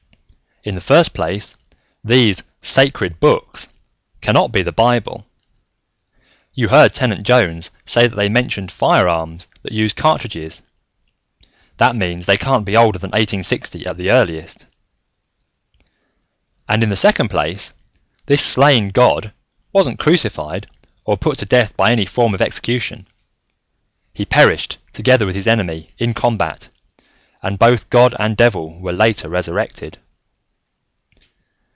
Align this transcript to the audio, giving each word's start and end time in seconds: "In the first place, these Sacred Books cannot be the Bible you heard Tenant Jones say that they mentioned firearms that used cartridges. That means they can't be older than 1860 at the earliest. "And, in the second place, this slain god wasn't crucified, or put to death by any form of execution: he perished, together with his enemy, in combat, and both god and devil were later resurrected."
"In 0.63 0.75
the 0.75 0.79
first 0.81 1.15
place, 1.15 1.55
these 2.03 2.43
Sacred 2.61 3.19
Books 3.19 3.67
cannot 4.21 4.49
be 4.51 4.61
the 4.61 4.71
Bible 4.71 5.25
you 6.53 6.67
heard 6.67 6.93
Tenant 6.93 7.23
Jones 7.25 7.71
say 7.83 8.05
that 8.05 8.15
they 8.15 8.29
mentioned 8.29 8.71
firearms 8.71 9.47
that 9.63 9.71
used 9.71 9.95
cartridges. 9.97 10.61
That 11.77 11.95
means 11.95 12.27
they 12.27 12.37
can't 12.37 12.63
be 12.63 12.77
older 12.77 12.99
than 12.99 13.07
1860 13.09 13.87
at 13.87 13.97
the 13.97 14.11
earliest. 14.11 14.67
"And, 16.69 16.83
in 16.83 16.89
the 16.89 16.95
second 16.95 17.29
place, 17.29 17.73
this 18.27 18.45
slain 18.45 18.89
god 18.89 19.33
wasn't 19.73 19.97
crucified, 19.97 20.67
or 21.05 21.17
put 21.17 21.39
to 21.39 21.47
death 21.47 21.75
by 21.75 21.91
any 21.91 22.05
form 22.05 22.35
of 22.35 22.41
execution: 22.41 23.07
he 24.13 24.25
perished, 24.25 24.77
together 24.93 25.25
with 25.25 25.33
his 25.33 25.47
enemy, 25.47 25.89
in 25.97 26.13
combat, 26.13 26.69
and 27.41 27.57
both 27.57 27.89
god 27.89 28.13
and 28.19 28.37
devil 28.37 28.77
were 28.79 28.93
later 28.93 29.27
resurrected." 29.27 29.97